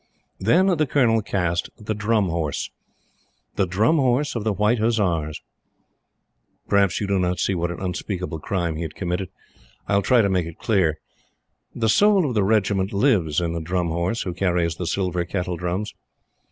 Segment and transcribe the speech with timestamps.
[0.39, 2.71] Then the Colonel cast the Drum Horse
[3.55, 5.43] the Drum Horse of the White Hussars!
[6.67, 9.29] Perhaps you do not see what an unspeakable crime he had committed.
[9.87, 10.99] I will try to make it clear.
[11.75, 15.57] The soul of the Regiment lives in the Drum Horse, who carries the silver kettle
[15.57, 15.93] drums.